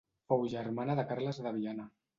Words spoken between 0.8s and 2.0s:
de Carles de Viana.